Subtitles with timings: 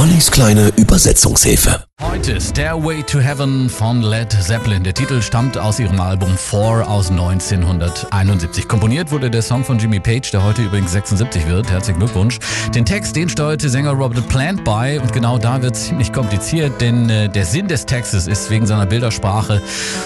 [0.00, 1.82] Ollis kleine Übersetzungshilfe.
[2.00, 4.84] Heute Stairway to Heaven von Led Zeppelin.
[4.84, 8.68] Der Titel stammt aus ihrem Album Four aus 1971.
[8.68, 11.68] Komponiert wurde der Song von Jimmy Page, der heute übrigens 76 wird.
[11.68, 12.38] Herzlichen Glückwunsch.
[12.72, 16.80] Den Text, den steuerte Sänger Robert Plant bei und genau da wird es ziemlich kompliziert,
[16.80, 19.60] denn äh, der Sinn des Textes ist wegen seiner Bildersprache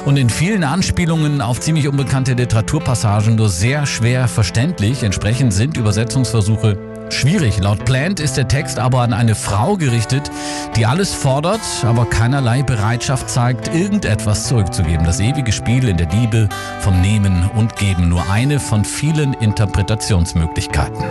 [0.06, 5.02] und in vielen Anspielungen auf ziemlich unbekannte Literaturpassagen nur sehr schwer verständlich.
[5.02, 6.79] Entsprechend sind Übersetzungsversuche
[7.11, 7.59] Schwierig.
[7.59, 10.30] Laut Plant ist der Text aber an eine Frau gerichtet,
[10.77, 15.05] die alles fordert, aber keinerlei Bereitschaft zeigt, irgendetwas zurückzugeben.
[15.05, 16.48] Das ewige Spiel in der Liebe
[16.80, 18.09] vom Nehmen und Geben.
[18.09, 21.05] Nur eine von vielen Interpretationsmöglichkeiten.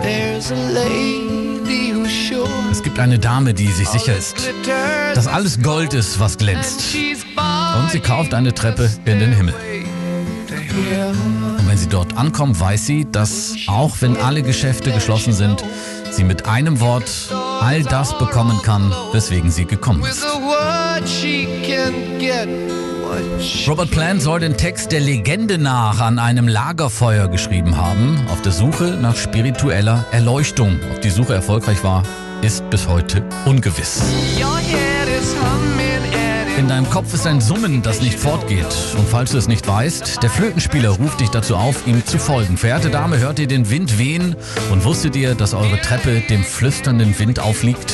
[2.70, 4.36] Es gibt eine Dame, die sich sicher ist,
[5.14, 6.94] dass alles Gold ist, was glänzt.
[6.94, 9.54] Und sie kauft eine Treppe in den Himmel.
[11.72, 15.64] Wenn sie dort ankommt, weiß sie, dass auch wenn alle Geschäfte geschlossen sind,
[16.10, 17.10] sie mit einem Wort
[17.62, 20.22] all das bekommen kann, weswegen sie gekommen ist.
[23.66, 28.52] Robert Plant soll den Text der Legende nach an einem Lagerfeuer geschrieben haben, auf der
[28.52, 30.78] Suche nach spiritueller Erleuchtung.
[30.92, 32.02] Ob die Suche erfolgreich war,
[32.42, 34.02] ist bis heute ungewiss.
[36.58, 38.66] In deinem Kopf ist ein Summen, das nicht fortgeht.
[38.96, 42.56] Und falls du es nicht weißt, der Flötenspieler ruft dich dazu auf, ihm zu folgen.
[42.56, 44.36] Verehrte Dame, hört ihr den Wind wehen
[44.70, 47.92] und wusstet ihr, dass eure Treppe dem flüsternden Wind aufliegt?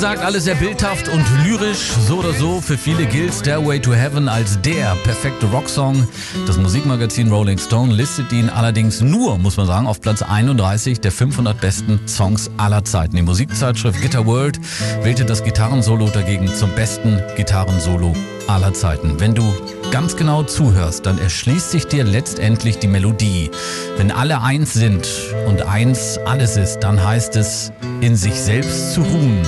[0.00, 2.62] Gesagt, alles sehr bildhaft und lyrisch, so oder so.
[2.62, 6.08] Für viele gilt Stairway to Heaven als der perfekte Rocksong.
[6.46, 11.12] Das Musikmagazin Rolling Stone listet ihn allerdings nur, muss man sagen, auf Platz 31 der
[11.12, 13.16] 500 besten Songs aller Zeiten.
[13.16, 14.58] Die Musikzeitschrift Guitar World
[15.02, 18.14] wählte das Gitarrensolo dagegen zum besten Gitarrensolo
[18.46, 19.20] aller Zeiten.
[19.20, 19.54] Wenn du
[19.90, 23.50] ganz genau zuhörst, dann erschließt sich dir letztendlich die Melodie.
[23.98, 25.06] Wenn alle eins sind
[25.46, 27.70] und eins alles ist, dann heißt es,
[28.00, 29.42] in sich selbst zu ruhen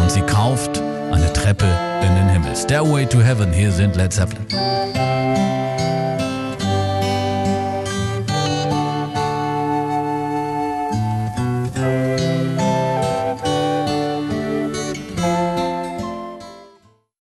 [0.00, 0.80] und sie kauft
[1.12, 1.66] eine Treppe
[2.02, 2.54] in den Himmel.
[2.54, 4.46] Stairway to Heaven, hier sind Led Zeppelin.